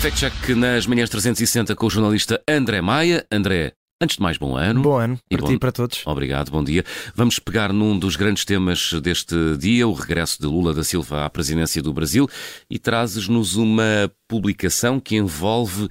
Fact 0.00 0.18
Check 0.18 0.48
nas 0.56 0.86
manhãs 0.86 1.10
360 1.10 1.74
com 1.76 1.86
o 1.86 1.90
jornalista 1.90 2.40
André 2.48 2.80
Maia. 2.80 3.26
André, 3.30 3.72
antes 4.00 4.16
de 4.16 4.22
mais, 4.22 4.38
bom 4.38 4.56
ano. 4.56 4.80
Bom 4.82 4.96
ano, 4.96 5.18
E 5.30 5.36
para 5.36 5.42
bom- 5.42 5.48
ti 5.48 5.54
e 5.54 5.58
para 5.58 5.72
todos. 5.72 6.02
Obrigado, 6.06 6.50
bom 6.50 6.64
dia. 6.64 6.84
Vamos 7.14 7.38
pegar 7.38 7.72
num 7.72 7.98
dos 7.98 8.16
grandes 8.16 8.44
temas 8.44 8.92
deste 9.02 9.34
dia, 9.58 9.86
o 9.86 9.92
regresso 9.92 10.40
de 10.40 10.46
Lula 10.46 10.72
da 10.72 10.82
Silva 10.82 11.26
à 11.26 11.30
presidência 11.30 11.82
do 11.82 11.92
Brasil, 11.92 12.28
e 12.70 12.78
trazes-nos 12.78 13.56
uma 13.56 14.10
publicação 14.28 14.98
que 14.98 15.16
envolve 15.16 15.88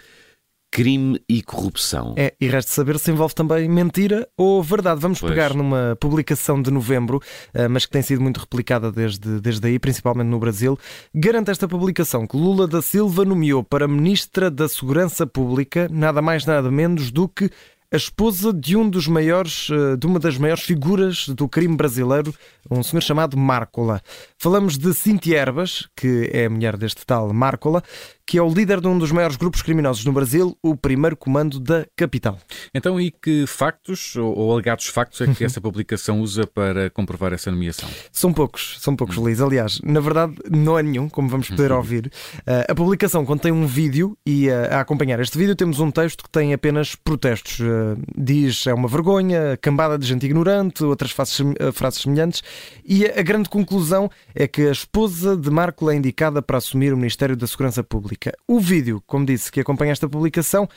crime 0.71 1.21
e 1.27 1.41
corrupção. 1.41 2.13
É, 2.17 2.33
e 2.39 2.47
resta 2.47 2.71
saber 2.71 2.99
se 2.99 3.11
envolve 3.11 3.33
também 3.33 3.67
mentira 3.67 4.27
ou 4.37 4.61
verdade. 4.61 5.01
Vamos 5.01 5.19
Pois. 5.19 5.31
pegar 5.31 5.53
numa 5.53 5.97
publicação 5.99 6.61
de 6.61 6.71
novembro, 6.71 7.21
eh, 7.53 7.67
mas 7.67 7.85
que 7.85 7.91
tem 7.91 8.01
sido 8.01 8.21
muito 8.21 8.39
replicada 8.39 8.91
desde, 8.91 9.39
desde 9.39 9.67
aí, 9.67 9.79
principalmente 9.79 10.27
no 10.27 10.39
Brasil. 10.39 10.77
Garante 11.13 11.51
esta 11.51 11.67
publicação 11.67 12.27
que 12.27 12.37
Lula 12.37 12.67
da 12.67 12.81
Silva 12.81 13.25
nomeou 13.25 13.63
para 13.63 13.87
Ministra 13.87 14.49
da 14.51 14.67
Segurança 14.67 15.25
Pública 15.25 15.87
nada 15.91 16.21
mais 16.21 16.45
nada 16.45 16.69
menos 16.69 17.11
do 17.11 17.27
que 17.27 17.49
a 17.91 17.97
esposa 17.97 18.53
de 18.53 18.77
um 18.77 18.87
dos 18.87 19.07
maiores, 19.07 19.67
eh, 19.71 19.97
de 19.97 20.05
uma 20.05 20.19
das 20.19 20.37
maiores 20.37 20.63
figuras 20.63 21.27
do 21.29 21.49
crime 21.49 21.75
brasileiro, 21.75 22.33
um 22.69 22.83
senhor 22.83 23.01
chamado 23.01 23.35
Márcola. 23.35 23.99
Falamos 24.37 24.77
de 24.77 24.93
Cintia 24.93 25.39
Erbas, 25.39 25.87
que 25.95 26.29
é 26.31 26.45
a 26.45 26.49
mulher 26.49 26.77
deste 26.77 27.03
tal 27.03 27.33
Márcola, 27.33 27.83
que 28.29 28.37
é 28.37 28.41
o 28.43 28.47
líder 28.47 28.79
de 28.79 28.87
um 28.87 28.95
dos 28.95 29.11
maiores 29.11 29.37
grupos 29.37 29.63
criminosos 29.63 30.05
no 30.05 30.13
Brasil, 30.13 30.55
o 30.61 30.75
primeiro 30.75 31.17
comando 31.17 31.59
da 31.59 31.83
capital. 31.97 32.37
Então, 32.75 33.01
e 33.01 33.09
que 33.09 33.47
factos 33.47 34.15
ou, 34.15 34.51
alegados 34.51 34.85
factos 34.85 35.19
é 35.21 35.33
que 35.33 35.41
essa 35.43 35.59
publicação 35.59 36.21
usa 36.21 36.45
para 36.45 36.91
comprovar 36.91 37.33
essa 37.33 37.49
nomeação? 37.49 37.89
São 38.11 38.31
poucos, 38.31 38.77
são 38.79 38.95
poucos, 38.95 39.15
Luís. 39.15 39.41
Aliás, 39.41 39.81
na 39.83 39.99
verdade, 39.99 40.35
não 40.47 40.77
é 40.77 40.83
nenhum, 40.83 41.09
como 41.09 41.27
vamos 41.27 41.49
poder 41.49 41.71
ouvir. 41.73 42.11
Uh, 42.41 42.69
a 42.69 42.75
publicação 42.75 43.25
contém 43.25 43.51
um 43.51 43.65
vídeo 43.65 44.15
e 44.23 44.47
uh, 44.47 44.75
a 44.75 44.81
acompanhar 44.81 45.19
este 45.19 45.35
vídeo 45.35 45.55
temos 45.55 45.79
um 45.79 45.89
texto 45.89 46.23
que 46.23 46.29
tem 46.29 46.53
apenas 46.53 46.93
protestos. 46.93 47.59
Uh, 47.79 48.01
diz 48.17 48.67
é 48.67 48.73
uma 48.73 48.87
vergonha, 48.87 49.57
cambada 49.61 49.97
de 49.97 50.05
gente 50.05 50.25
ignorante, 50.25 50.83
outras 50.83 51.11
frases, 51.11 51.39
uh, 51.39 51.71
frases 51.73 52.01
semelhantes. 52.01 52.43
E 52.83 53.05
a, 53.05 53.19
a 53.19 53.23
grande 53.23 53.49
conclusão 53.49 54.09
é 54.35 54.47
que 54.47 54.67
a 54.67 54.71
esposa 54.71 55.37
de 55.37 55.49
Marco 55.49 55.89
é 55.89 55.95
indicada 55.95 56.41
para 56.41 56.57
assumir 56.57 56.93
o 56.93 56.97
Ministério 56.97 57.35
da 57.35 57.47
Segurança 57.47 57.83
Pública. 57.83 58.33
O 58.47 58.59
vídeo, 58.59 59.01
como 59.05 59.25
disse, 59.25 59.51
que 59.51 59.59
acompanha 59.59 59.91
esta 59.91 60.07
publicação 60.07 60.67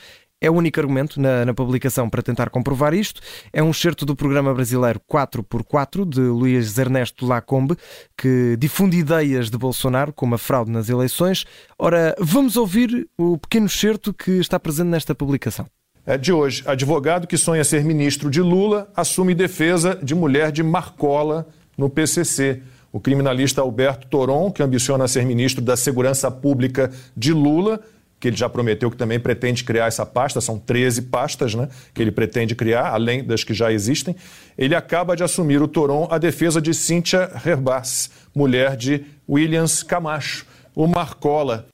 é 0.43 0.51
o 0.51 0.53
único 0.53 0.77
argumento 0.77 1.21
na, 1.21 1.45
na 1.45 1.53
publicação 1.53 2.09
para 2.09 2.21
tentar 2.21 2.49
comprovar 2.49 2.93
isto. 2.93 3.21
É 3.53 3.63
um 3.63 3.71
excerto 3.71 4.05
do 4.05 4.13
programa 4.13 4.53
brasileiro 4.53 4.99
4x4 5.09 6.05
de 6.07 6.19
Luís 6.19 6.77
Ernesto 6.77 7.25
Lacombe, 7.25 7.77
que 8.17 8.57
difunde 8.59 8.97
ideias 8.97 9.49
de 9.49 9.57
Bolsonaro 9.57 10.11
como 10.11 10.35
a 10.35 10.37
fraude 10.37 10.69
nas 10.69 10.89
eleições. 10.89 11.45
Ora, 11.79 12.13
vamos 12.19 12.57
ouvir 12.57 13.07
o 13.17 13.37
pequeno 13.37 13.67
excerto 13.67 14.13
que 14.13 14.31
está 14.31 14.59
presente 14.59 14.89
nesta 14.89 15.15
publicação. 15.15 15.65
É 16.05 16.17
de 16.17 16.33
hoje, 16.33 16.61
advogado 16.65 17.25
que 17.25 17.37
sonha 17.37 17.63
ser 17.63 17.85
ministro 17.85 18.29
de 18.29 18.41
Lula 18.41 18.89
assume 18.93 19.33
defesa 19.33 19.97
de 20.03 20.13
mulher 20.13 20.51
de 20.51 20.61
Marcola 20.61 21.47
no 21.77 21.89
PCC. 21.89 22.61
O 22.91 22.99
criminalista 22.99 23.61
Alberto 23.61 24.07
Toron, 24.07 24.51
que 24.51 24.61
ambiciona 24.61 25.07
ser 25.07 25.25
ministro 25.25 25.63
da 25.63 25.77
Segurança 25.77 26.29
Pública 26.29 26.91
de 27.15 27.31
Lula, 27.31 27.79
que 28.19 28.27
ele 28.27 28.35
já 28.35 28.49
prometeu 28.49 28.91
que 28.91 28.97
também 28.97 29.17
pretende 29.17 29.63
criar 29.63 29.85
essa 29.85 30.05
pasta, 30.05 30.41
são 30.41 30.59
13 30.59 31.03
pastas 31.03 31.55
né, 31.55 31.69
que 31.93 32.01
ele 32.01 32.11
pretende 32.11 32.53
criar, 32.53 32.89
além 32.89 33.23
das 33.23 33.45
que 33.45 33.53
já 33.53 33.71
existem. 33.71 34.13
Ele 34.57 34.75
acaba 34.75 35.15
de 35.15 35.23
assumir 35.23 35.61
o 35.61 35.69
Toron 35.69 36.09
a 36.11 36.17
defesa 36.17 36.61
de 36.61 36.73
Cíntia 36.73 37.31
Herbaz, 37.45 38.09
mulher 38.35 38.75
de 38.75 39.05
Williams 39.27 39.83
Camacho. 39.83 40.45
O 40.75 40.85
Marcola 40.85 41.67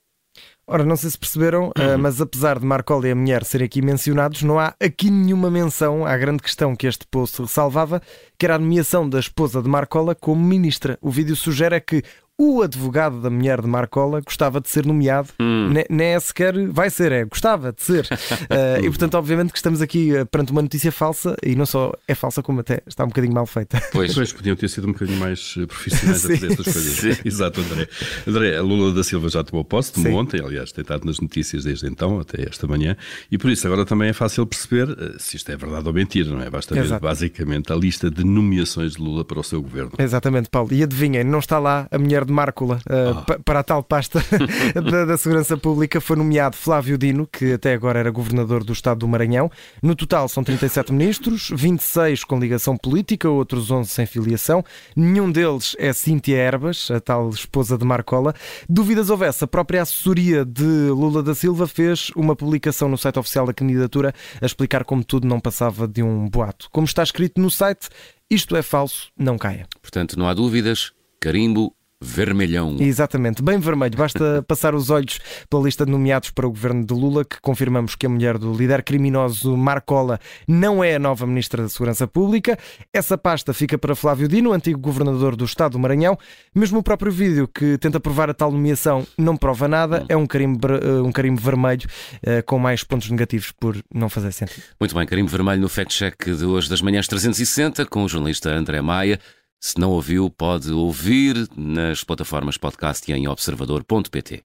Ora, 0.72 0.84
não 0.84 0.94
sei 0.94 1.10
se 1.10 1.18
perceberam, 1.18 1.70
uh, 1.70 1.98
mas 1.98 2.20
apesar 2.20 2.56
de 2.56 2.64
Marcola 2.64 3.08
e 3.08 3.10
a 3.10 3.14
mulher 3.16 3.42
serem 3.42 3.64
aqui 3.64 3.82
mencionados, 3.82 4.44
não 4.44 4.56
há 4.56 4.72
aqui 4.78 5.10
nenhuma 5.10 5.50
menção 5.50 6.06
à 6.06 6.16
grande 6.16 6.40
questão 6.40 6.76
que 6.76 6.86
este 6.86 7.04
post 7.08 7.42
ressalvava, 7.42 8.00
que 8.38 8.46
era 8.46 8.54
a 8.54 8.58
nomeação 8.58 9.08
da 9.08 9.18
esposa 9.18 9.60
de 9.60 9.68
Marcola 9.68 10.14
como 10.14 10.40
ministra. 10.40 10.96
O 11.02 11.10
vídeo 11.10 11.34
sugere 11.34 11.74
é 11.74 11.80
que 11.80 12.04
o 12.42 12.62
advogado 12.62 13.20
da 13.20 13.28
mulher 13.28 13.60
de 13.60 13.68
Marcola 13.68 14.22
gostava 14.22 14.62
de 14.62 14.70
ser 14.70 14.86
nomeado, 14.86 15.28
ne- 15.38 15.84
nem 15.90 16.14
é 16.14 16.20
sequer 16.20 16.54
vai 16.70 16.88
ser, 16.88 17.12
é 17.12 17.26
gostava 17.26 17.70
de 17.70 17.82
ser. 17.82 18.06
Uh, 18.06 18.80
e 18.82 18.88
portanto, 18.88 19.14
obviamente, 19.16 19.52
que 19.52 19.58
estamos 19.58 19.82
aqui 19.82 20.14
uh, 20.16 20.24
perante 20.24 20.50
uma 20.50 20.62
notícia 20.62 20.90
falsa 20.90 21.36
e 21.44 21.54
não 21.54 21.66
só 21.66 21.92
é 22.08 22.14
falsa, 22.14 22.42
como 22.42 22.60
até 22.60 22.80
está 22.86 23.04
um 23.04 23.08
bocadinho 23.08 23.34
mal 23.34 23.44
feita. 23.44 23.78
Pois, 23.92 24.14
Pois 24.14 24.32
podiam 24.32 24.56
ter 24.56 24.68
sido 24.68 24.88
um 24.88 24.92
bocadinho 24.92 25.18
mais 25.18 25.54
eh, 25.58 25.66
profissionais 25.66 26.24
a 26.24 26.28
Sim. 26.28 26.34
fazer 26.36 26.52
estas 26.52 26.72
coisas. 26.72 27.26
Exato, 27.26 27.60
André. 27.60 27.88
André, 28.26 28.56
a 28.56 28.62
Lula 28.62 28.94
da 28.94 29.04
Silva 29.04 29.28
já 29.28 29.44
tomou 29.44 29.62
posse, 29.62 29.92
tomou 29.92 30.10
Sim. 30.10 30.16
ontem, 30.18 30.40
aliás, 30.42 30.72
tem 30.72 30.80
estado 30.80 31.04
nas 31.04 31.20
notícias 31.20 31.64
desde 31.64 31.88
então, 31.88 32.20
até 32.20 32.48
esta 32.48 32.66
manhã, 32.66 32.96
e 33.30 33.36
por 33.36 33.50
isso 33.50 33.66
agora 33.66 33.84
também 33.84 34.08
é 34.08 34.12
fácil 34.14 34.46
perceber 34.46 34.88
eh, 34.98 35.16
se 35.18 35.36
isto 35.36 35.52
é 35.52 35.56
verdade 35.58 35.86
ou 35.86 35.92
mentira, 35.92 36.30
não 36.30 36.40
é? 36.40 36.48
Basta 36.48 36.74
ver 36.74 36.84
Exato. 36.84 37.02
basicamente 37.02 37.70
a 37.70 37.76
lista 37.76 38.10
de 38.10 38.24
nomeações 38.24 38.92
de 38.92 39.02
Lula 39.02 39.26
para 39.26 39.38
o 39.38 39.44
seu 39.44 39.60
governo. 39.60 39.92
Exatamente, 39.98 40.48
Paulo. 40.48 40.72
E 40.72 40.82
adivinhem, 40.82 41.22
não 41.22 41.38
está 41.38 41.58
lá 41.58 41.86
a 41.90 41.98
mulher 41.98 42.24
de 42.24 42.29
Márcola 42.30 42.80
uh, 42.88 43.24
pa- 43.24 43.38
para 43.44 43.60
a 43.60 43.62
tal 43.62 43.82
pasta 43.82 44.20
da, 44.90 45.04
da 45.04 45.16
Segurança 45.16 45.56
Pública. 45.56 46.00
Foi 46.00 46.16
nomeado 46.16 46.56
Flávio 46.56 46.96
Dino, 46.96 47.26
que 47.26 47.52
até 47.52 47.72
agora 47.74 47.98
era 47.98 48.10
governador 48.10 48.64
do 48.64 48.72
estado 48.72 48.98
do 49.00 49.08
Maranhão. 49.08 49.50
No 49.82 49.94
total 49.94 50.28
são 50.28 50.42
37 50.44 50.92
ministros, 50.92 51.50
26 51.54 52.24
com 52.24 52.38
ligação 52.38 52.76
política, 52.76 53.28
outros 53.28 53.70
11 53.70 53.88
sem 53.90 54.06
filiação. 54.06 54.64
Nenhum 54.96 55.30
deles 55.30 55.74
é 55.78 55.92
Cíntia 55.92 56.36
Erbas, 56.36 56.90
a 56.90 57.00
tal 57.00 57.28
esposa 57.30 57.76
de 57.76 57.84
Marcola. 57.84 58.34
Dúvidas 58.68 59.10
houvesse, 59.10 59.44
a 59.44 59.46
própria 59.46 59.82
assessoria 59.82 60.44
de 60.44 60.62
Lula 60.90 61.22
da 61.22 61.34
Silva 61.34 61.66
fez 61.66 62.10
uma 62.16 62.36
publicação 62.36 62.88
no 62.88 62.96
site 62.98 63.18
oficial 63.18 63.46
da 63.46 63.52
candidatura 63.54 64.14
a 64.40 64.46
explicar 64.46 64.84
como 64.84 65.02
tudo 65.04 65.26
não 65.26 65.40
passava 65.40 65.86
de 65.88 66.02
um 66.02 66.28
boato. 66.28 66.68
Como 66.70 66.84
está 66.86 67.02
escrito 67.02 67.40
no 67.40 67.50
site, 67.50 67.88
isto 68.30 68.54
é 68.56 68.62
falso, 68.62 69.08
não 69.18 69.36
caia. 69.36 69.66
portanto, 69.82 70.18
não 70.18 70.28
há 70.28 70.34
dúvidas, 70.34 70.92
carimbo 71.18 71.74
vermelhão. 72.02 72.76
Exatamente, 72.80 73.42
bem 73.42 73.58
vermelho. 73.58 73.96
Basta 73.96 74.42
passar 74.48 74.74
os 74.74 74.88
olhos 74.88 75.18
pela 75.48 75.64
lista 75.64 75.84
de 75.84 75.92
nomeados 75.92 76.30
para 76.30 76.46
o 76.46 76.50
governo 76.50 76.84
de 76.84 76.94
Lula, 76.94 77.24
que 77.24 77.40
confirmamos 77.40 77.94
que 77.94 78.06
a 78.06 78.08
mulher 78.08 78.38
do 78.38 78.52
líder 78.52 78.82
criminoso 78.82 79.56
Marcola 79.56 80.18
não 80.48 80.82
é 80.82 80.94
a 80.94 80.98
nova 80.98 81.26
ministra 81.26 81.62
da 81.62 81.68
Segurança 81.68 82.06
Pública. 82.06 82.58
Essa 82.92 83.18
pasta 83.18 83.52
fica 83.52 83.76
para 83.76 83.94
Flávio 83.94 84.28
Dino, 84.28 84.52
antigo 84.52 84.80
governador 84.80 85.36
do 85.36 85.44
estado 85.44 85.72
do 85.72 85.78
Maranhão. 85.78 86.18
Mesmo 86.54 86.78
o 86.78 86.82
próprio 86.82 87.12
vídeo 87.12 87.46
que 87.46 87.76
tenta 87.78 88.00
provar 88.00 88.30
a 88.30 88.34
tal 88.34 88.50
nomeação 88.50 89.06
não 89.18 89.36
prova 89.36 89.68
nada. 89.68 90.04
É 90.08 90.16
um 90.16 90.26
carimbo, 90.26 90.66
eh, 90.68 91.02
um 91.02 91.12
carimbo 91.12 91.40
vermelho 91.40 91.88
eh, 92.22 92.42
com 92.42 92.58
mais 92.58 92.82
pontos 92.82 93.10
negativos 93.10 93.52
por 93.52 93.76
não 93.94 94.08
fazer 94.08 94.32
sentido. 94.32 94.62
Muito 94.80 94.94
bem, 94.94 95.06
carimbo 95.06 95.30
vermelho 95.30 95.60
no 95.60 95.68
Fact 95.68 95.94
Check 95.94 96.24
de 96.24 96.44
hoje 96.44 96.68
das 96.68 96.80
manhãs 96.80 97.06
360 97.06 97.84
com 97.86 98.04
o 98.04 98.08
jornalista 98.08 98.50
André 98.50 98.80
Maia. 98.80 99.20
Se 99.62 99.78
não 99.78 99.90
ouviu, 99.90 100.30
pode 100.30 100.72
ouvir 100.72 101.46
nas 101.54 102.02
plataformas 102.02 102.56
podcast 102.56 103.12
e 103.12 103.14
em 103.14 103.28
observador.pt. 103.28 104.42